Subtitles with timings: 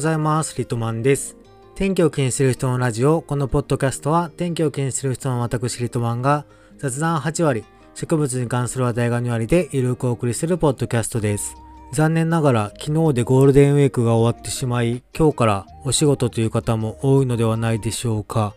[0.00, 0.56] ございます。
[0.56, 1.36] リトマンです。
[1.74, 6.46] 天気を気にする人のラジオ、このポッドキャストは天気を気にする人の私リトマンが
[6.78, 11.54] 雑談8割、植物に関する話題が2割でゆるくお送りするポッドキャストです。
[11.92, 18.54] 残念ながら昨日でゴールデンウィークが終わってしまい、今日からお仕事という方も多いのではないでしょうか。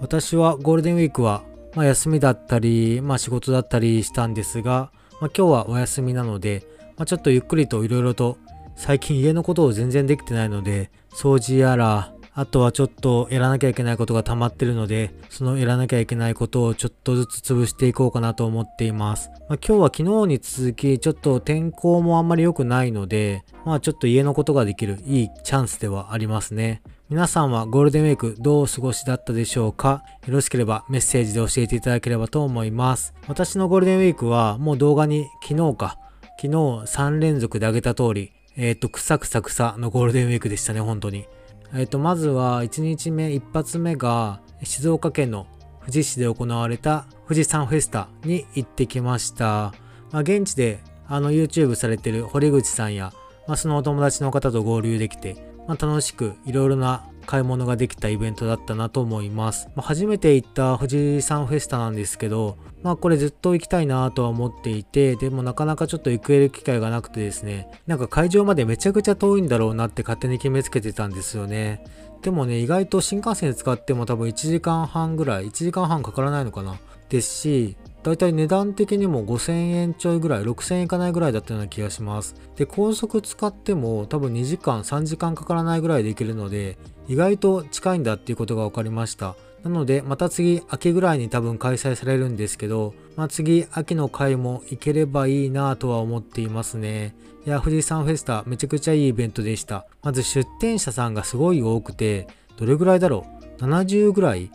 [0.00, 1.42] 私はゴールデンウィークは、
[1.74, 6.66] まあ、休みだったり、まあ、仕事だったりしたんですが、まあ、今日はお休みなので、
[6.96, 8.38] まあ、ちょっとゆっくりといろいろと
[8.80, 19.28] 最近家のことを全然できてないので、掃除やら、あとはちょっとやらなきゃいけないことが溜まってるので、そのやらなきゃいけないことをちょっとずつ潰していこうかなと思っています。
[19.50, 26.80] まあ、今日は昨日に続き、ちょっと天候もあんまり良くないので、まあちょっと家のことができるいいチャンスではありますね。
[27.10, 30.02] 皆さんはゴールデンウィークどうお過ごしだったでしょうか？
[30.26, 33.12] よろしければメッセージで教えていただければと思います。
[33.28, 35.98] 私のゴールデンウィークはもう動画に昨日か、
[36.40, 41.26] 昨日3連続で上げた通り、えっ、ー、と、くさくさくさのゴールデンウィークでしたね、本当に。
[41.72, 45.46] えっ、ー、と、まずは1日目、1発目が静岡県の
[45.80, 49.72] 富士市で行われた富士山フェスタに行ってきました。
[50.12, 53.14] まあ、現地であの YouTube されてる堀口さんや、
[53.48, 59.68] まあ、そのお友達の方と合流できて、まあ、楽しくいろいろな買い物ができたイベントだったなと思います。
[59.76, 71.84] まあ、初めて行った富士山フェスタなんですけど、まあこれずっと行きたいなとは思っていて、でもなかなかちょっと行ける機会がなくてですね、なんか会場までめちゃくちゃ遠いんだろうなって勝手に決めつけてたんですよね。
[72.22, 76.80] でもね、意外と新幹線使っても多分1時間半ぐらい、1時間半かからないのかな。
[77.10, 82.34] ですし、だいたい値段的にも5000円ちょいぐらい、6000円いかないぐらいだったような気がします。
[82.56, 86.78] で、高速使っても多分2時間、3時間かからないぐらいで行けるので、
[87.08, 89.36] 意外と近いんだっていうことが分かりました。
[89.62, 97.14] なので、また次、秋ぐらいに多分開催されるんですけど、まあ、次、秋の回も行ければいいなぁとは思っていますね。
[97.44, 99.86] いや、富士山フェスタ、めちゃくちゃいいイベントでした。
[100.02, 103.26] まず出店者さんがすごい多くて、どれぐらいだろ
[103.60, 104.50] う ?70 ぐらい？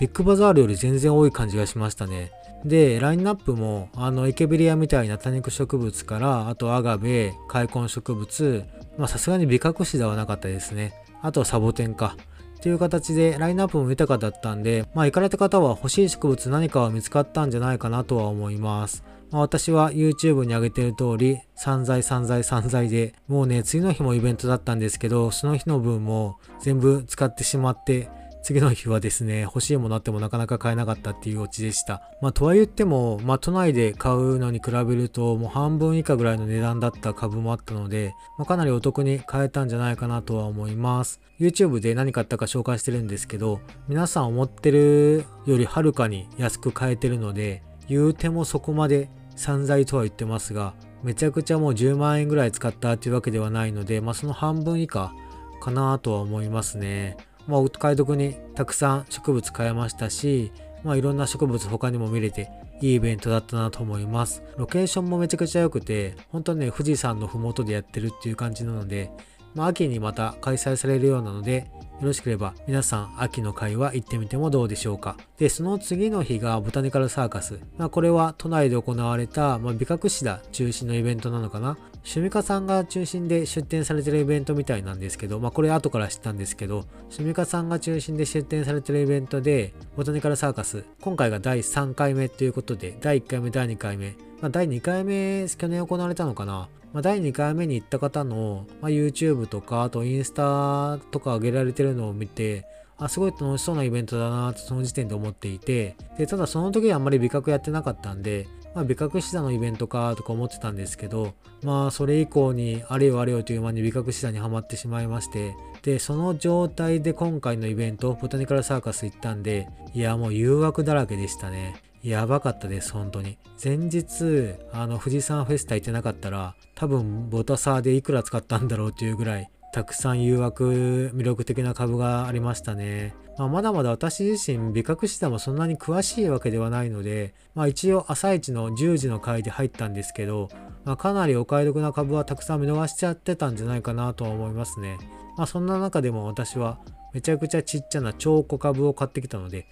[0.00, 2.32] ビッグバザールより全然多い感じがしましたね。
[2.64, 8.64] で、ラインナップも、あの、エケベリアみたいな多肉植物から、あとアガベ、開墾植物、
[8.98, 10.92] まあさすがにビカクシダはなかったですね。
[11.22, 12.16] あとサボテンか。
[12.58, 19.02] っていう形でラインナップも豊かだったんで、まあ行かれた方は欲しい植物何かは見つかったんじゃないかなとは思います。
[19.30, 28.08] まあ、私は YouTube に上げてる通り、散財散財散財で、もうね、次の日もイベントだったんですけど、その日の分も全部使ってしまって、
[28.42, 32.02] 次の日はですね、欲しいものあってもなかなか買えなかったっていうオチでした。
[32.22, 41.20] まあ、とは言っても、まあ、都内で買うのに比べると、もう半分以下ぐらいの値段だった株もあったので、まあ、かなりお得に買えたんじゃないかなとは思います。
[41.38, 55.12] YouTube で何買ったか紹介してるんですけど、皆さん思ってるよりはるかに安く買えてるので、言うてもそこまで散財とは言ってますが、めちゃくちゃもう10万円ぐらい使ったっていうわけではないので、まあ、その半分以下
[55.60, 57.16] かなとは思いますね。
[57.46, 60.52] まあ、お買い得にたくさん植物買えましたし、
[60.84, 64.42] まあ、いろんな植物他にも見れていいイベントだったなと思います。
[64.56, 69.10] ロケーションもめちゃくちゃ良くて、本当ね、富士山の麓でやってるっていう感じなので、
[69.54, 75.16] まあ、秋にまた開催されるようなので、よろしければ皆さん秋の会は行ってみてもどうでしょうか。
[75.36, 77.60] で、その次の日がボタニカルサーカス。
[77.76, 81.76] まあ、これは都内で行われた、まあ、美覚シダ中心のイベントなのかな。
[82.02, 96.68] シュミカさんが中心で出展されてるイベントみたいなんですけど、まあこれ後から知ったんですけど、シュミカさんが中心で出展されてるイベントで、ボタニカルサーカス、今回が第3回目ということで、第1回目、第2回目、まあ第2回目、去年行われたのかな。
[96.92, 102.66] まあ、第2回目に行った方の、まあ、YouTube とか、あとインスタとか上げられてるのを見て、
[103.00, 121.82] あ、すごい楽しそうなイベントだなとその時点で思っていて、で、ただその時はあんまり美覚やってなかったんで、まあ、美覚シダのイベントかとか思ってたんですけど、まあ、それ以降にあれよあれよという間に美覚シダにはまってしまいまして、で、その状態で今回のイベント、ボタニカルサーカス行ったんで、いや、もう誘惑だらけでしたね。
[122.02, 123.38] やばかったです、本当に。
[123.62, 133.14] 前日、あの、富士山フェスタ行ってなかったら、多分、ボタサーでいくら使ったんだろうっていうぐらい、たくさん誘惑、魅力的な株がありましたね。
[133.38, 140.48] まあ、まだまだ私自身、美覚シダもそんなに詳しいわけではないので、まあ一応朝一の10時の回で入ったんですけど、
[140.84, 144.98] まあ、かなりお買い得な株はたくさん見逃しちゃってたんじゃないかなとは思いますね。
[145.36, 146.80] まあそんな中でも私は
[147.14, 149.66] めちゃくちゃちっちゃな超小株を買ってきたので、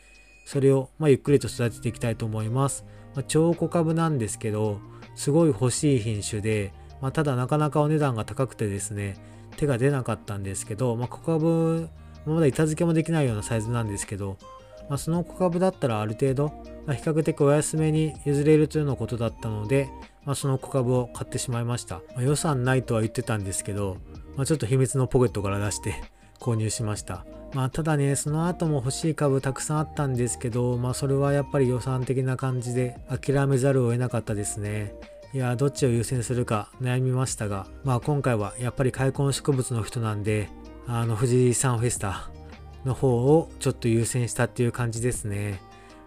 [0.44, 2.84] それをまゆっくりと育てていきたいと思います。
[3.14, 4.80] まあ、超小株なんですけど、
[5.16, 9.16] すごい欲しい品種で、まあ、ただなかなかお値段が高くてですね、
[9.58, 11.88] 手が出なかったんですけど、まあ、小株、
[12.24, 14.38] まだ板付けもできないようなサイズなんですけど、
[14.88, 16.48] まあ、その小株だったらある程度、
[16.86, 19.90] まあ、比較的お安めに譲れるというようなことだったので、
[20.24, 21.96] ままあ、その小株を買ってしまいました。
[22.14, 23.96] まあ、予算ないとは言ってたんですけど、
[24.36, 25.94] まあ、ちょっと秘密のポケットから出して
[26.38, 27.24] 購入しました。
[27.54, 34.92] まあただね、その後も欲しい株たくさんあったんですけど、まあそれはやっぱり予算的な感じで諦めざるを得なかったですね。
[35.34, 40.48] いや、どっちを優先するか悩みましたが、まあ今回はやっぱり開墾植物の人なんで、
[40.86, 42.30] あの富士山フェスタ
[42.86, 45.60] の方をちょっと優先したっていう感じですね。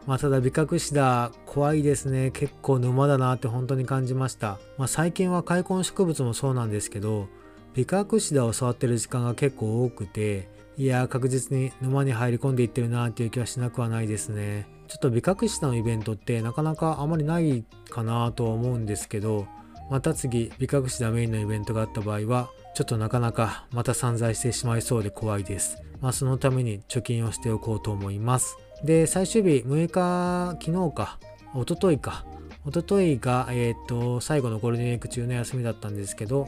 [0.07, 2.31] まあただ美覚シダ怖いですね。
[2.31, 4.57] 結構沼だなって本当に感じました。
[4.79, 7.27] まあ最近は開墾植物もそうなんですけど、
[7.75, 14.68] 美覚シダを触ってる時間が結構多くて、いや確実に沼に入り込んでいってるなーっていう気はしなくはないですね。
[14.88, 19.47] ちょっと美覚シダのイベントってなかなかあまりないかなとは思うんですけど、
[19.89, 25.81] また次美覚シダメインのイベントがあった場合は、ちょっとなかなかまた散財してしまいそうで怖いです。
[26.01, 28.57] まあそのために貯金をしておこうと思います。
[28.83, 31.19] で、最終日6日、昨日か、
[31.53, 32.25] おとといか、
[32.65, 36.47] おとといが、えっ、と、最後のゴールデンウィーク中の休みだったんですけど、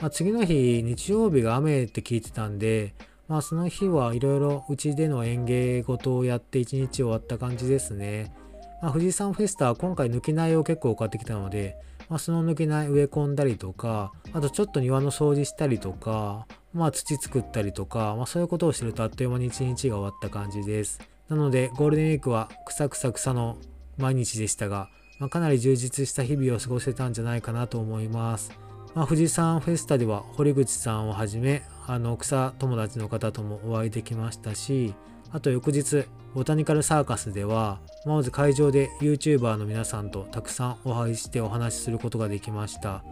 [0.00, 2.94] まあ、次の日、日曜日が雨って聞いてたんで、
[3.30, 8.34] まあその日はいろいろうちでの園芸事をやって一日終わった感じですね。
[8.82, 11.76] まあ、富士山フェスタは今回抜き苗を結構買ってきたので、
[12.08, 20.98] まあ、その抜き苗植え込んだりとか、あとちょっと庭の掃除したりとか、まあ土作ったりとか、まあそういうことをしてるとあっという間に一日が終わった感じです。
[21.28, 23.58] なのでゴールデンウィークは草草草の
[23.96, 24.88] 毎日でしたが、
[25.20, 28.50] まあ、かなり充実した日々を過ごせたんじゃないかなと思います。
[28.96, 34.94] まあ、富士山フェスタでは堀口さんをはじめあの草友達の方ともお会いできましたし
[35.32, 36.04] あと翌日
[36.34, 43.02] ボタニカルサーカスではまず会場で YouTuber の皆さんとたくさんお会いしてお話しすることができました、まあ、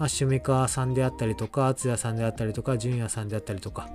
[0.00, 3.88] 趣味川さんであったりとか敦也さんであったりとか純也さんであったりとか。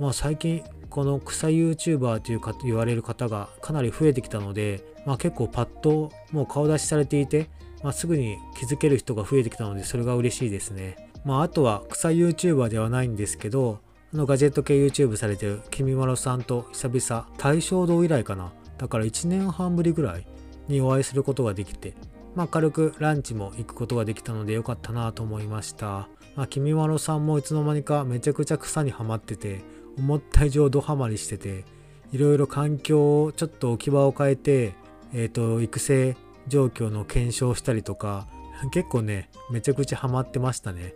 [0.00, 7.50] まあ最近この草 YouTuber というか言われる方がかなり増えてきたので、まあ、結構パッともう顔出しされていて
[7.82, 11.10] まあ、すぐに気づける人が増えてきたのでそれが嬉しいですね。
[11.24, 13.80] まあ、あとは草 YouTuber ではないんですけど
[14.12, 20.26] あのガジェット系 YouTube されてるきみまろさんと久々大正堂以来かなだから1年半ぶりぐらい
[20.68, 21.94] にお会いすることができて
[22.34, 29.60] まあ軽くランチも行くことができたのでよかったなと思いましたまあきみまろさんもいつの間にかめちゃくちゃ草にはまってて
[29.98, 31.64] 思った以上ドハマりしてて
[32.12, 34.72] いろいろ環境をちょっと置き場を変えて
[35.12, 36.16] えっ、ー、と育成
[36.50, 38.28] 状況の検証したりとか
[38.72, 40.92] 結構ねめちゃくちゃハマってましたね。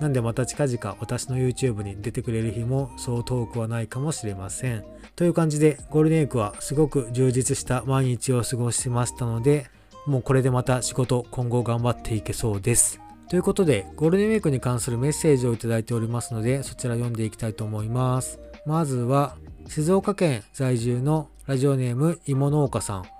[0.00, 4.84] なんでまた近々私の YouTube に出てくれる日もそう遠くはないかもしれません。
[5.16, 9.66] という感じでゴールデンウィークはすごく充実した毎日を過ごしましたので
[10.06, 13.00] もうこれでまた仕事今後頑張っていけそうです。
[13.28, 18.38] ということでゴールデンウィークに関するメッセージをいただいておりますのでそちら読んでいきたいと思います。
[18.66, 23.17] まずは静岡県在住のラジオネーム芋農家さん。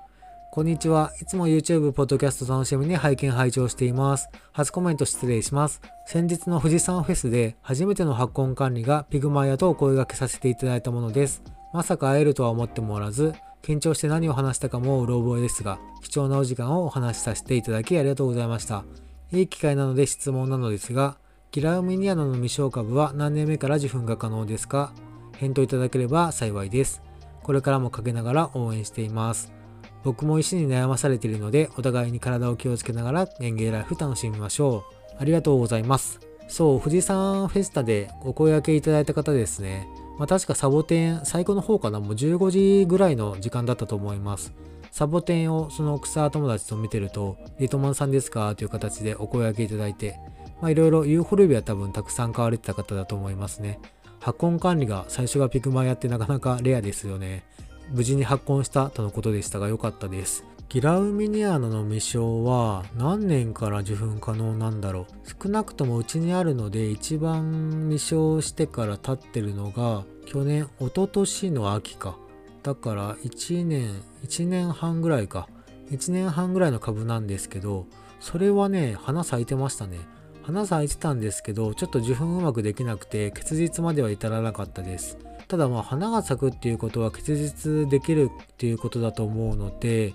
[0.58, 1.12] こんにちは。
[1.22, 4.28] いつも YouTube、ポッドキャスト楽しみに拝見拝聴しています。
[4.50, 5.80] 初コメント失礼します。
[6.04, 11.44] 先日の富士山フェスで初めての発根管理がピグマヤとお声掛けさせていただいたものです。
[11.72, 18.84] まさか会えるとは思ってもおらず、緊張して何を話したかもうろ覚えですが、貴重なお時間をお話しさせていただきありがとうございました。
[19.30, 21.18] いい機会なので質問なのですが、
[21.52, 24.92] ギラウミニアナの未消株は何年目から受粉が可能ですか？
[25.36, 27.00] 返答いただければ幸いです。
[27.44, 29.56] これからもかけながら応援しています。
[30.04, 35.16] 僕も石に悩まされているので、お互いに体を気をつけながら園芸ライフ楽しみましょう。
[35.18, 36.20] ありがとうございます。
[36.48, 39.86] そう、富士山フェスタでお声掛けいただいた方ですね。
[40.18, 44.52] まあ、確かサボテン、最後の方かな、もう15時ぐらいの時間だったと思います。
[44.90, 48.54] サボテンをその草友達と見てると、リトマンさんですか？
[48.56, 50.18] という形でお声掛けいただいて、
[50.60, 53.78] まあいろいろユーフォルビア多分たくさん買われてた方だと思いますね。
[54.18, 57.44] 発根管理が最初がピクマやってなかなかレアですよね。
[57.90, 60.44] 無事に発根したとのことでしたが良かったです。
[60.68, 65.44] ギラウミニアナの未生は何年から受粉可能なんだろう。
[65.44, 72.18] 少なくともうちにあるので一番未生してから経ってるのが去年一昨年の秋か。
[72.62, 75.48] だから1年1年半ぐらいか。
[75.90, 77.86] 1年半ぐらいの株なんですけど
[78.20, 80.00] それはね花咲いてましたね。
[80.42, 85.16] 花咲いてたんですけどちょっと受粉うまくできなくて結実までは至らなかったです。
[85.48, 90.14] ただまあ花が咲くっていうことは結実できるっていうことだと思うので、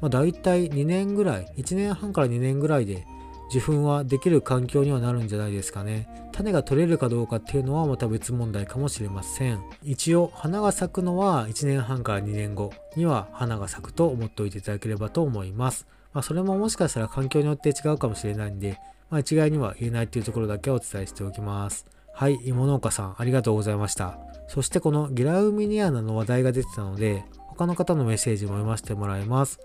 [0.00, 3.06] まあ、大体2年ぐらい1年半から2年ぐらいで
[3.50, 18.78] 受粉はできる環境にはなるんじゃないですかね種が取れるかどうかっていうのはまた別問題かもしれません一応花が咲くのは1年半から2年後には花が咲くと思っておいていただければと思いますまあ、それももしかしたら環境によって違うかもしれないんで、
[19.10, 21.86] まあ、一概には言えないっていうところだけお伝えしておきます。
[22.12, 24.29] はい、芋農家さんありがとうございました。
[24.52, 29.60] そしてこのギラウミニアナの話題が出てたので、他の方のメッセージも読ませてもらいます。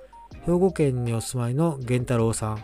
[0.46, 2.62] 兵庫県にお住まいの源太郎さん。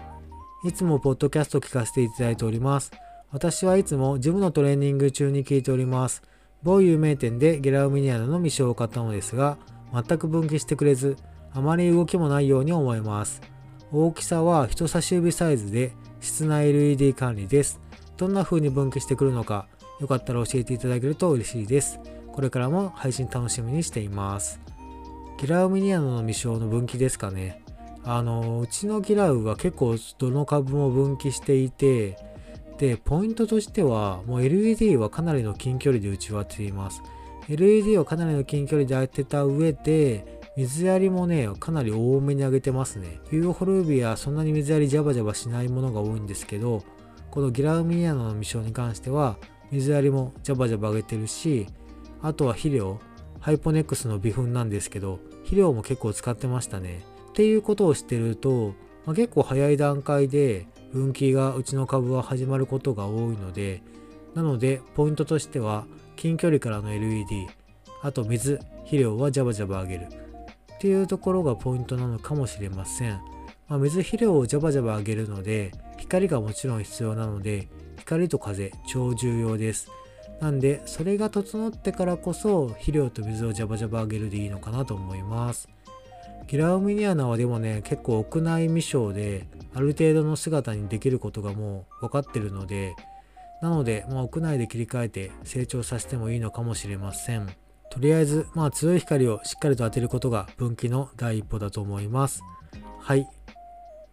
[0.64, 2.92] いつもポッドキャスト聞かせていただいております。
[3.32, 6.22] 私はいつもジムのトレーニング中に聞いております。
[6.62, 9.58] 某有名店でゲラウミニアナの未章を買ったのですが、
[9.92, 11.18] 全く分岐してくれず、
[11.54, 13.42] あまり動きもないように思えます。
[13.92, 17.81] 大きさは人差し指サイズで室内 LED 管理です。
[18.22, 19.66] どんな風に分岐してくるのか、
[20.00, 22.00] よかったら教えていただけると嬉しいです。
[22.32, 24.60] これからも配信楽しみにしています。
[25.40, 27.64] ギラウミニアノの未章の分岐ですかね。
[28.04, 32.16] あの、うちのギラウは結構どの株も分岐していて、
[32.78, 37.02] で、ポイントとしては、もう LED はかなりの近距離で打ち割っています。
[37.50, 43.20] LED をかなりの近距離で当てた上で、水やりもね、かなり多めに上げてますね。
[43.32, 46.84] ユーホルビア、そんなに水やりジャバジャバしないものが多いんですけど、
[47.32, 49.38] このギラウミニアノの未章に関しては、
[49.72, 51.66] 水やりもジャバジャバ上げてるし、
[52.22, 53.00] あとは肥料、
[53.40, 57.02] ハイポネックスの微粉なんですけど、肥料も結構使ってましたね。
[57.30, 58.74] っていうことをしてると、
[59.06, 63.82] まあ、結構早い段階で分岐がうちの株は始まることが多いので、
[64.36, 65.86] なので、ポイントとしては、
[66.18, 67.48] 近距離からの LED、
[68.02, 70.08] あと水、肥料はジャバジャバ上げる。
[70.76, 73.22] っていうところがポイントなのかもしれません。
[73.72, 79.90] まあ、水肥料をジャバジャバ上げるので、光がもちろん必要なので、光と風超重要です。
[80.42, 85.70] なんで、それが整ってからこそ肥料と水をジャバジャバあげるでいいのかなと思います。
[86.48, 92.94] ギラウミニアナはでもね、結構屋内未生で、ある程度の姿にできることがもう分かってるので、
[93.62, 97.48] なので、まあ、屋内で切り替えて成長させてもいいのかもしれません。
[97.90, 102.42] とりあえず、まあ、強い光をしっかりと当てることが分岐の第一歩だと思います。
[103.00, 103.28] はい。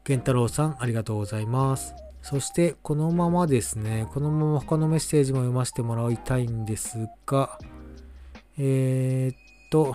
[0.09, 1.95] 源太郎さん、ありがとうございます。
[2.23, 7.59] そしてこのままですね、このまま他のメッセージも読ませてもらいたいんですが、
[8.57, 9.37] えー、っ
[9.71, 9.95] と、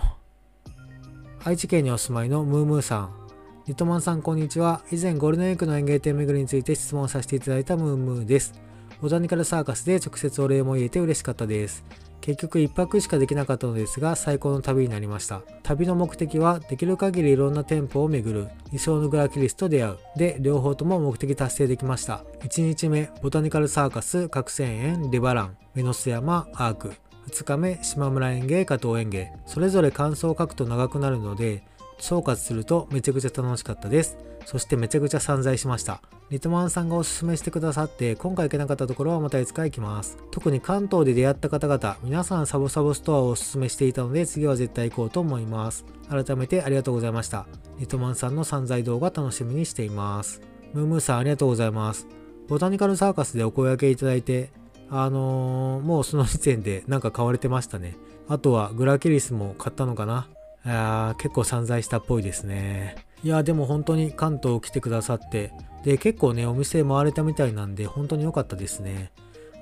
[1.42, 3.24] 愛知県にお住まいのムームーさん。
[3.66, 4.82] リトマンさん、こんにちは。
[4.92, 8.54] 以前、ゴールデンウィークの園芸店巡りについて質問させていただいたムームーです。
[9.00, 11.84] ボタニカルサーカスで直接お礼も言えて嬉しかったです。
[12.24, 15.42] 結局1泊しかできなかったのですが最高の旅になりました。
[15.62, 18.48] 旅の目的はできる限りいろんな店舗を巡る。
[18.72, 19.98] 理想のグラキリスと出会う。
[20.16, 22.24] で両方とも目的達成できました。
[22.40, 25.56] 1日目ボタニカルサーカス角仙園リバラン。
[25.74, 26.94] メノス山アーク。
[27.28, 29.30] 2日目島村園芸加藤園芸。
[29.44, 31.62] それぞれ感想を書くと長くなるので
[31.98, 34.16] 総括するとめちゃくちゃ楽しかったです。
[34.44, 40.16] そしてめちゃくちゃ散財しましたリトマンさんがおすすめしてくださって、今回行けなかったところはまたいつか行きます。
[40.30, 45.84] 特に関東で出会った方々、皆さんサボサボストアをおすすめしていたので、次は絶対行こうと思います。
[46.08, 47.46] 改めてありがとうございました。
[47.78, 50.40] リトマンさんの散財動画楽しみにしています。
[50.72, 52.08] ムームーさんありがとうございます。
[52.48, 54.50] ボタニカルサーカスでお声掛けいただいて、
[54.90, 57.96] あのー、もうその時点で なんか買われてましたね。
[58.28, 60.28] あとはグラキリスも買ったのかな
[60.64, 63.03] あ結構散財したっぽいですね。
[63.24, 65.50] いや、でも本当に関東来てくださって、
[65.82, 69.12] で、結構ね、お店回れたみたいなんで、本当に良かったですね。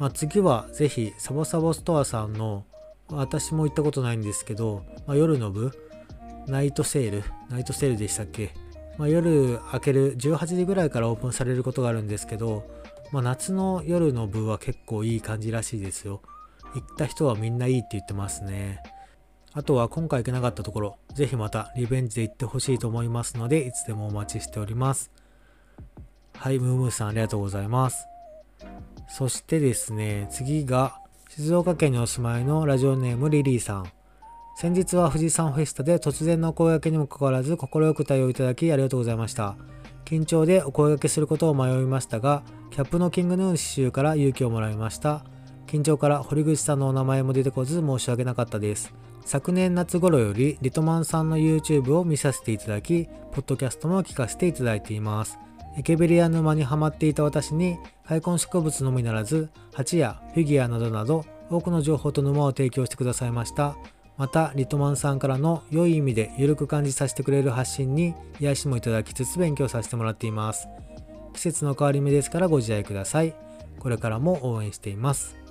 [0.01, 2.65] まあ、次はぜひ、サボサボストアさんの、
[3.09, 5.71] 私も行ったことないんですけど、まあ、夜の部、
[6.49, 8.53] ナイトセール、ナイトセールでしたっけ、
[8.99, 12.69] まあ、夜明ける18時ぐらいからオープンされることがあるんですけど、
[13.13, 16.21] まあ、夏の夜の部は結構いい感じらしいですよ。
[16.75, 18.83] 行った人はみんないいって言ってますね。
[19.55, 25.11] あとは今回行けなかったところ、ぜひまたリベンジで行ってほしいと思いますので、いつでもお待ちしております。
[26.35, 28.07] はい、ムームーさんありがとうございます。
[29.09, 33.93] そしてですね、次が静岡県にお住まいのラジオネームリリーさん。
[34.57, 39.57] 先日は富士山フェスタで突然のお声掛けにもかかわらず快く対応いただきありがとうございました。
[40.07, 45.25] 緊張でお声掛けすることを迷いましたが、キャップのキングヌーン刺繍から勇気をもらいました。
[45.67, 48.95] 緊張から堀口さんのお名前も出てこず申し訳なかったです。
[49.25, 55.39] 昨年夏頃よりリトマンさんの YouTube を見させていただき、ポッドキャストも聞かせていただいています。
[55.79, 63.77] エケベリア沼にはまっていた私に、開墾植物のみならず、鉢やフィギュアなどなど、多くの情報と沼を提供してくださいました。
[64.19, 70.69] また、リトマンさんからの良い意味で緩く感じさせてくれる発信に癒しもいただきつつ勉強させてもらっています。
[71.33, 73.35] 季節の変わり目ですからご自愛ください。
[73.79, 75.42] これからも応援しています。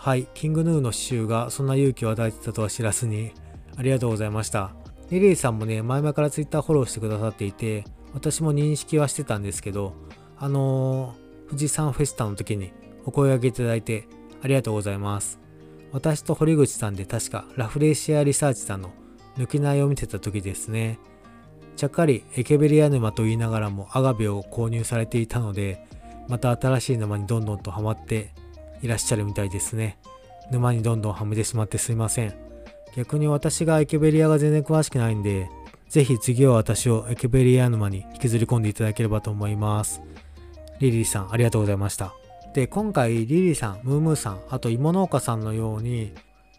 [0.00, 3.32] はい、キングヌーの刺繍がそんな勇気を与えてたとは知らずに、
[3.76, 4.70] ありがとうございました。
[5.10, 9.94] リリーさんもね、前々から Twitter フォローしてくださっていて、私も認識はしてたんですけど、
[10.38, 12.72] あのー、富士山フェスタの時に
[13.06, 14.06] お声掛けいただいて
[14.40, 15.40] ありがとうございます。
[15.90, 18.92] 私と堀口さんで確かラフレシアリサーチさんの
[19.36, 21.00] 抜き苗を見てた時ですね。
[21.74, 25.84] ちゃっかりエケベリア沼と言いながらもアガベを購入されていたので、
[26.28, 28.32] また新しい沼にどんどんとハマって
[28.82, 29.98] いらっしゃるみたいですね。
[30.50, 32.34] 沼にどんどんはめてしまってすいません。
[32.96, 35.50] 逆に私がエケベリアが全然詳しくないんで、
[35.88, 40.02] ぜひ次は私をエケベリア沼に引きずり込んでいただければと思います。
[40.80, 42.14] リリーさんありがとうございました。
[42.54, 46.12] で、今回リリーさん、ムームーさん、あと芋農家さんのように、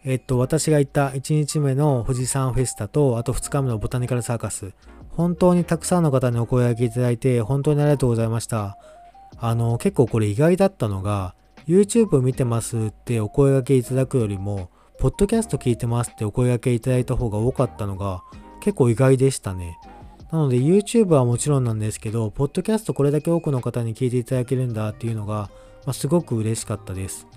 [0.06, 4.72] えっと、私が行った1日目の富士山フェスタと、あと2日目のボタニカルサーカス、
[5.10, 8.78] 本当にたくさんの方にお声掛けいただいて、本当にありがとうございました。
[9.38, 11.36] あの、結構これ意外だったのが、
[11.70, 18.24] YouTube 見てますってお声掛けいただくよりも、ポッドキャスト聞いてますってお声掛けいただいた方が多かったのが、
[18.60, 19.78] 結構意外でしたね。
[20.32, 25.52] なので YouTube はもちろんなんですけど、ポッドキャストこれだけ多くの方に聞いていただけるんだっていうのが、
[25.86, 27.28] まあ、すごく嬉しかったです。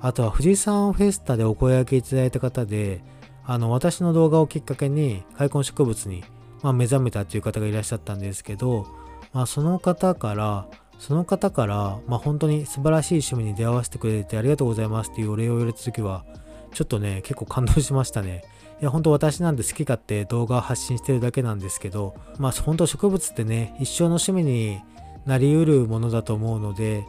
[0.00, 3.04] あとは富士山フェスタでお声掛けいただいた方で、
[3.44, 6.24] あの、私の動画をきっかけに開墾植物に、
[6.62, 8.86] まあ、目覚めたっていう方がいらっしゃったんですけど、
[9.34, 16.24] まあ、その方から、その方から、まあ、本当に素晴らしい趣味に出会わせてくれてありがとうございますっていうお礼を言われた時は、
[16.72, 18.42] ちょっとね、結構感動しましたね。
[18.80, 24.80] いや、本当私なんで好き勝手動画を発信してるだけなんですけど、まあ本当植物ってね、一生の趣味に
[25.26, 27.04] なりうるものだと思うので、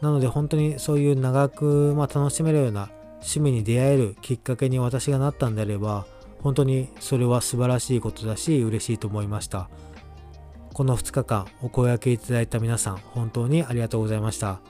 [0.00, 6.06] なので本当にそういう長く、まあ、楽しめるような趣味に出会えるきっかけに私がなったんであれば
[6.42, 9.68] 本当にそれは素晴らしいことだし嬉しいと思いました
[10.78, 14.60] この2日間お声掛けいただいた皆さん本当にありがとうございました、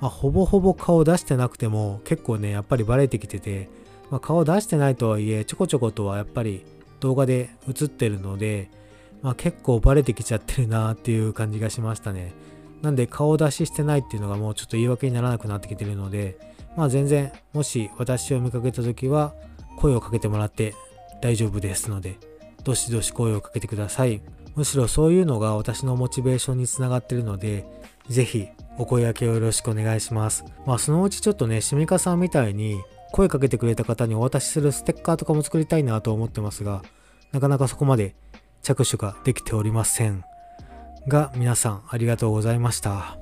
[0.00, 3.68] まあ、ほぼほぼ顔出してなくても結構ねやっぱりバレてきてて、
[4.10, 6.64] まあ、顔出してないとはいえちょこちょことはやっぱり
[7.00, 8.70] 動画で映ってるので、
[9.20, 12.32] まあ、結構バレてきちゃってるなっていう感じがしましたね
[12.80, 16.38] なんで顔出ししてないっていうのがもうちょっと言い訳にならなくなってきてるので、
[16.74, 19.34] まあ全然、もし私を見かけた時は
[19.76, 20.72] 声をかけてもらって
[21.20, 22.16] 大丈夫ですので、
[22.64, 24.22] どしどし声をかけてください。
[24.56, 27.66] むしろそういうのが私のモチベーションにつながってるので、
[28.08, 30.44] ぜひお声掛けをよろしくお願いします。
[30.66, 32.80] まあそのうちちょっとね、しみかさんみたいに
[33.12, 36.82] 声かけてくれた方にお渡しするステッカーとかも作りたいなと思ってますが、
[37.32, 38.14] なかなかそこまで
[38.62, 40.24] 着手ができておりません。
[41.08, 43.18] が皆さんありがとうございました。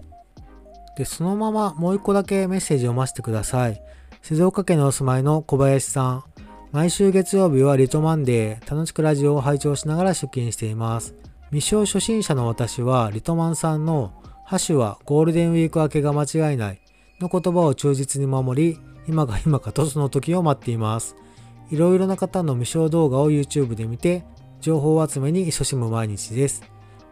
[0.97, 3.81] で、そのままもう一個だけメッセージを読ませてください。
[4.23, 6.25] 静岡県にお住まいの小林さん。
[6.71, 11.15] 毎週月曜日はリトマンデー、楽しくラジオを拝聴しながら出勤しています。
[11.51, 14.13] 未生初心者の私はリトマンさんの
[14.45, 16.81] ハシュはゴールデンウィーク明けが間違いない
[17.21, 18.79] の言葉を忠実に守り、
[19.09, 21.17] 今が今かとその時を待っています。
[21.71, 24.25] いろいろな方の未生動画を YouTube で見て、
[24.61, 26.63] 情報集めに勤しむ毎日です。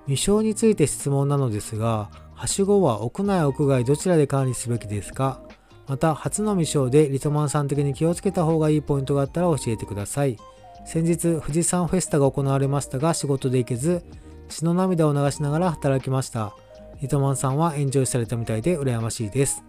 [0.06, 5.40] 未生について質問なのですが、はしごは屋内屋外どちらで管理すべきですか？
[5.86, 10.36] また、初の未生でリトマンさん的に気をつけた方がいいポイントがあったら教えてください。
[10.84, 14.04] 先日、富士山フェスタが行われましたが、仕事で行けず、
[14.48, 16.54] 血の涙を流しながら働きました。
[17.00, 19.62] リトマンさんはエンジョイされたみたいで羨ましいです。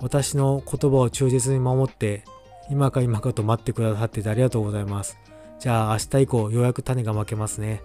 [0.00, 2.24] 私の言葉を忠実に守って、
[2.70, 5.18] 今か今かと待ってくださっててありがとうございます。
[5.58, 7.82] じゃあ明日以降、ようやく種が負けますね。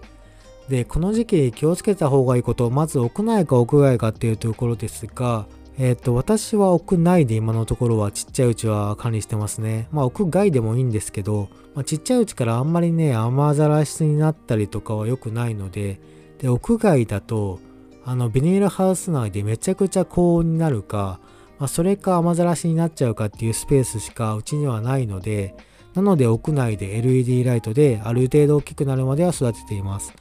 [0.68, 5.48] で、この時期気をつけた方がいいこと、まず屋内か屋外かっていうところですが、
[5.80, 9.88] えっ、ー、と、私は屋内で今のところはちっちゃいうちは管理してますね。
[9.92, 16.02] まあ屋外でもいいんですけど、まあ、ちっちゃいうちからあんまりね、雨ざらしになったりとかは良くないので、
[16.40, 17.62] で、屋外だと、
[18.04, 21.22] あの、ビニールハウス内でめちゃくちゃ高温になるか、
[21.60, 25.56] まあ、それか雨ざらしになっちゃうかっていうスペースしかうちにはないので、
[25.94, 30.14] なので屋内で LED ライトである程度大きくなるまでは育てています。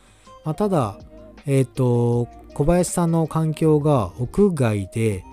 [0.45, 0.99] まあ、ただ、
[1.47, 5.25] えっ、ー、と、小林さんの環境が屋外で、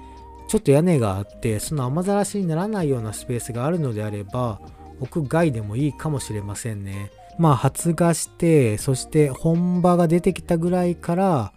[0.47, 4.59] ちょっと屋根があって、その雨ざらしにならないようなスペースがあるのであれば、
[4.99, 7.11] 屋外でもいいかもしれませんね。
[7.37, 11.53] まあ、発芽して、そして本場が出てきたぐらいから、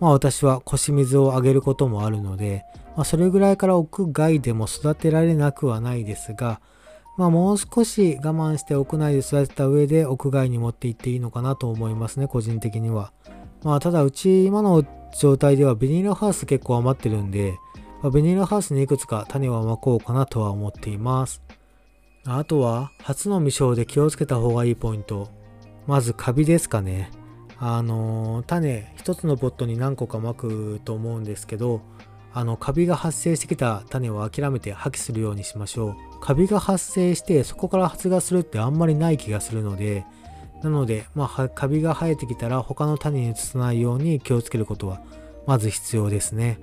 [0.00, 2.64] まあ私は腰水をあげることもあるので、
[2.96, 6.60] まあそれぐらいから屋外でも育てられなくはないですが、
[7.18, 13.12] まあもう少し我慢して屋内で育てた上で屋外に持って行っていいのかなと思いますね、個人的には。
[13.62, 14.84] まあただうち今の
[15.18, 17.58] 状態ではビニールハウス結構余ってるんで、
[18.02, 21.42] ま、ビニールハウスにいくつか種はまこうかなとは思っています。
[22.24, 25.28] あとは初の未生で気をつけた方がいいポイント。
[25.86, 27.10] まずカビですかね。
[27.58, 31.82] あの種一つのポットに何個かまくと思うんですけど、
[32.32, 36.20] あのカビが発生してきた種を諦めて破棄するようにしましょう。
[36.20, 40.06] カビが発生してそこから発芽するってあんまりない気がするので、
[40.62, 45.02] なので、まあ、カビが生えてきたら他の種に移さないように気をつけることは
[45.46, 46.58] まず必要ですね。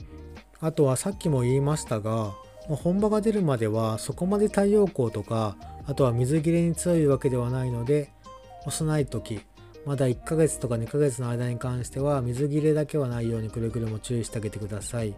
[0.61, 2.33] あとはさっきも言いましたが、
[2.67, 8.11] 本場が出るまではそこまで太陽光とか、あとは水切れに強いわけではないので、
[8.65, 9.41] 幼い時、
[9.85, 15.13] まだ1ヶ月とか2ヶ月の間に関しては水切れだけはないようにくれぐれも注意してあげてください。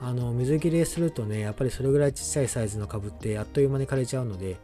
[0.00, 4.56] あの水切れするとねやっぱりそれぐらいちっちゃいサイズの株ってあっという間に枯れちゃうので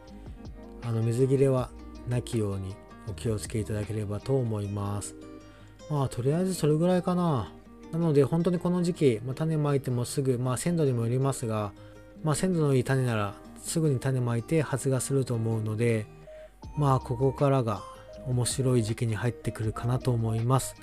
[0.83, 1.69] あの水切れは
[2.07, 2.75] なきように
[3.09, 5.15] お気をつけいただければと思います
[5.89, 7.51] まあとりあえずそれぐらいかな
[7.93, 11.71] なので本当にこの時期、まあ、種まいてもすぐ、まあ、鮮度にもよりますが、
[12.23, 16.07] まあ、鮮度のいい種ならすぐに種まいて発芽すると思うので
[16.75, 17.81] まあここからが
[18.27, 20.75] 面白い時期に入ってくるかなと思います。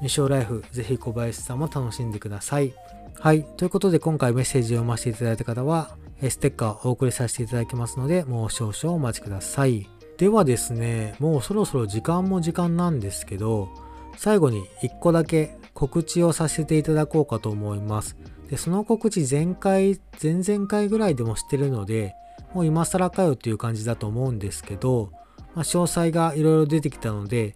[0.00, 2.74] 未生ライフぜひ小林さんも楽しんでください。
[3.18, 3.44] はい。
[3.56, 5.96] ということで今回メッセージを読ませていただいた方は
[6.28, 9.88] ステッカーお送りさせていただきますのでもう少々お待ちください。
[10.18, 13.68] ではですねもうそろそろ時間も時間なんですけど
[14.16, 18.16] 最後に1個だけ告知をさせていただこうかと思います
[18.50, 22.16] でその告知前回前々回ぐらいでもしてるので
[22.52, 25.12] もう今更かよっていう感じだと思うんですけど、
[25.54, 27.54] まあ、詳細がいろいろ出てきたので、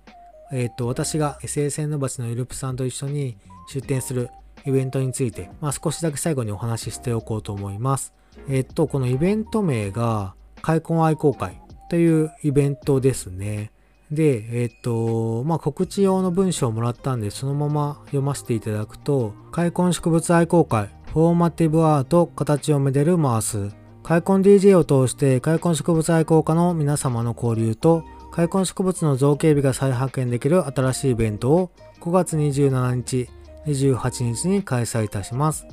[0.53, 3.37] えっ、と、私が SSN のバチのイルプさんと一緒に
[3.73, 4.29] 出展する
[4.65, 8.13] イベントについて、まあ、少しだけ最後にお話ししておこうと思います。
[8.49, 13.72] えっ、と、このイベント名が、開墾愛好会というイベントですね。
[14.13, 31.71] で、えっ、と、まあ、告知用の文章をもらったんで、そのまま読ませていただくと、開墾植物愛好会、フォーマティブアート、形をめでるマース、開墾 DJ を通して開墾植物愛好家の皆様の交流と開墾植物の造形美が再発見できる新しいイベントを
[32.01, 33.29] 5月27日、
[33.67, 35.67] 28日に開催いたします。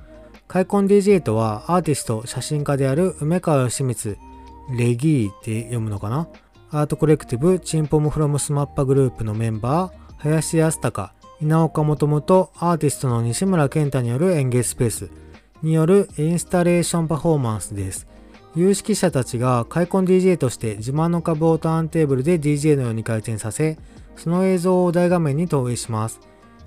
[0.47, 4.17] 開墾 DJ とはアーティスト、写真家である梅川義光、
[4.77, 6.27] レギーって読むのかな？
[6.71, 11.09] アートコレクティブチンポムフロムスマッパグループのメンバー、林康隆、
[11.41, 15.09] 稲岡もともとアーティストの西村健太による演芸スペース
[15.63, 18.05] によるインスタレーションパフォーマンスです。
[18.55, 23.79] 有識者たちが開墾 DJ として自慢の株をターンテーブルで DJ のように回転させ、
[24.15, 26.19] その映像を大画面に投影します。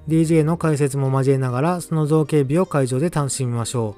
[0.08, 3.94] DJ の解説も交えながら、その造形美を会場で楽しみましょ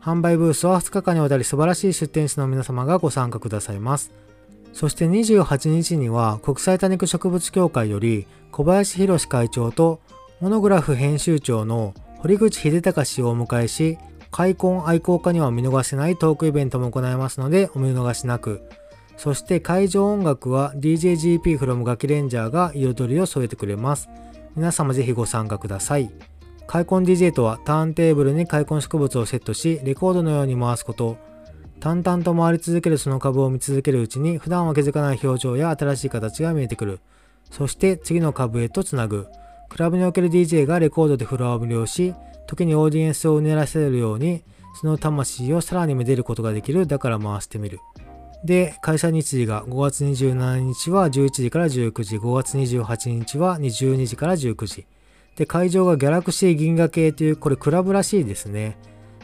[0.00, 0.04] う。
[0.04, 4.12] 販売ブースは2日間にわたり素晴らしい出店者の皆様がご参加くださいます。
[4.72, 10.00] そして28日には国際多肉植物協会より小林博会長と
[10.40, 13.98] モノグラフ編集長の堀口秀隆氏をお迎えし、
[14.30, 18.62] 開墾愛好家には見逃せないトークイベントも行いますのでお見逃しなく。
[19.16, 24.08] そして会場音楽は DJGP from ガキレンジャーが彩りを添えてくれます。
[24.56, 26.10] 皆様ぜひご参加ください。
[26.66, 31.18] 開墾 DJ とはターンテーブルに開墾植物をセットし、レコードのように回すこと。
[31.80, 37.00] 淡々と回り続けるその株を見続けるうちに普段は気づかない表情や新しい形が見えてくる。
[37.50, 39.26] そして次の株へとつなぐ。
[39.70, 42.14] クラブにおける DJ がレコードでフロアを無料し、
[42.46, 44.42] 時にオーディエンスをうねらせるように、
[44.80, 46.86] その魂をさらにめでることができる。
[46.86, 47.80] だから回してみる。
[48.44, 54.86] で、開催日時が5月27日は11時から19時、5月28日は12時から19時。
[55.36, 58.76] で、会場がギャラクシー銀河系という、これクラブらしいですね。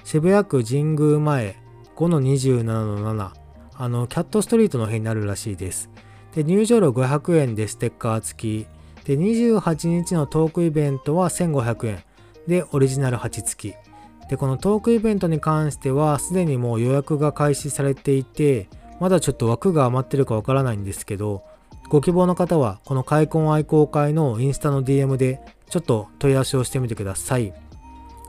[0.05, 1.66] 渋谷区神宮前
[1.97, 3.31] 5-27-7。
[3.79, 5.91] あの、キャットストリートの辺になるらしいです。
[6.35, 8.67] で、入場料500円でステッカー付き。
[9.05, 12.03] で、28日のトークイベントは1500円。
[12.47, 14.29] で、オリジナル8付き。
[14.29, 18.69] で、このトークイベントに関しては、すでにもう予約が開始されていて、
[19.01, 21.43] まだちょっと枠が余ってるかわからないんですけど、
[21.89, 27.53] ご希望の方は、この開墾愛好会のインスタの DM で、ちょっと問い合わせをしてみてください。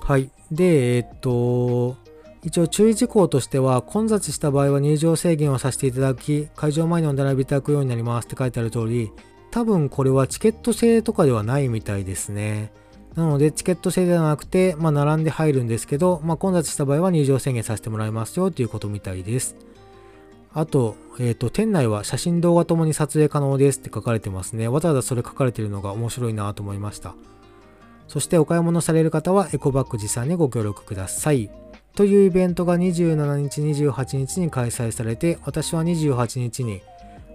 [0.02, 0.30] はい。
[0.52, 1.96] で、えっと、
[2.48, 9.12] 一応注意事項としては、混雑した場合は入場制限をさせていただき、会場前にお並びいただくようになりますって書いてある通り、
[9.52, 12.72] 多分これはチケット制とかではないみたいですね。
[13.16, 19.58] なので、チケット制ではなくて、まあ、並んで入るんですけど、まあ、混雑した場合は入場制限させてもらいますよということみたいです。
[20.54, 24.70] あと、えっ、ー、と、店内は写真動画ともに撮影可能ですって書かれてますね。
[24.70, 27.14] わざわざそれ書かれてるのが面白いなと思いました。
[28.08, 31.50] そしてお買い物される方はエコバッグ持参にご協力ください。
[31.98, 36.84] というイベントが27日、28日に開催されて、私は28日に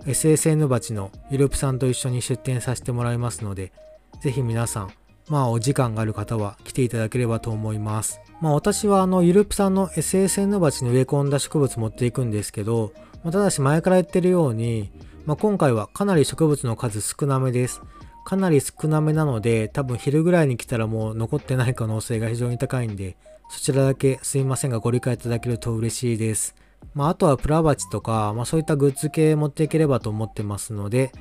[0.07, 3.72] SSN バチのゆるぷさんと一緒に出展させてもらいますので、
[4.20, 4.92] ぜひ皆さん
[5.29, 8.20] まあお時間がある方は来ていただければと思います。
[8.40, 12.92] まあ私はあのゆるぷさんの SSN 鉢に植え込んだ植物持っていくんですけど、
[13.25, 14.92] まあ、ただし前から言ってるように、
[15.27, 17.83] まあ、今回はかなり植物の数少なめです。
[18.25, 23.16] かなり少なめなので多分昼ぐらいに来たらもう残ってない可能性が非常に高いんで、
[23.53, 26.57] そちらだけすいませんがご理解いただけると嬉しいです。
[26.95, 31.12] まああとはプラバチとか、まあそういったグッズ系持っていければと思ってますので、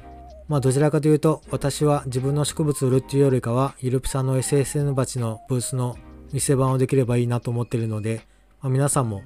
[0.48, 5.98] まあどちらかというと私は自分の植物を売るっていうよりかはゆるぷさんの SSN 鉢のブースの
[6.32, 8.22] 店番をできればいいなと思ってるので、
[8.62, 9.24] まあ、皆さんも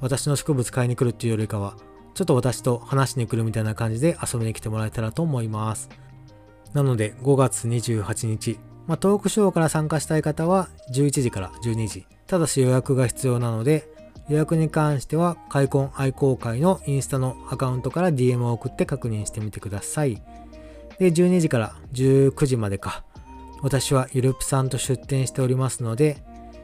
[0.00, 1.76] 私の植物買いに来るっていうよりかは
[2.14, 5.90] ちょっと私と話しに来るみたいな感じで遊びに来てもらえたらと思います。
[6.72, 12.06] なので5月28日、まあ、トークショーから参加したい方は11時から12時。
[12.26, 13.88] ただし予約が必要なので
[14.28, 20.22] 予約に関しては開墾愛好会のインスタのアカウントから DM を送って確認してみてください。
[20.98, 23.04] で、12時から19時までか。
[23.62, 26.22] 私はゆるぷさんと出店しておりますので、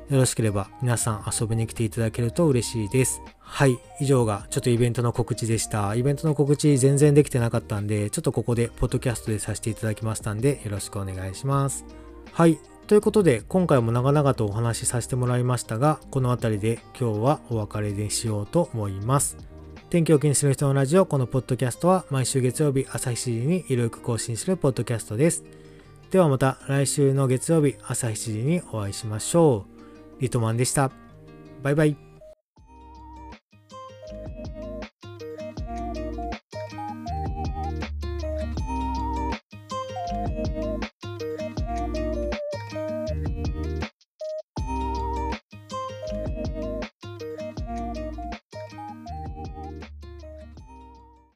[0.09, 3.21] よろしければ皆さん遊びに来ていただけると嬉しいです。
[3.39, 5.95] はい、以上がちょっとイベントの告知でした。
[5.95, 12.00] イベントの告知全然できてなかったんで、ちょっとここでポッドキャストでさせていただきましたんで、よろしくお願いします。
[12.33, 19.37] はい、ということで今回も長々とお話しさせてもらいましたが、この辺りで今日はお別れでしようと思います。
[19.91, 25.45] 天気を気にする人のラジオ、このポッドキャストは毎週月曜日朝7時にゆるく更新するポッドキャストです。
[26.11, 29.67] ではまた来週の月曜日朝7時にお会いしましょ
[30.19, 30.23] う。
[30.23, 30.91] リトマンでした。
[31.63, 32.10] バイバイ。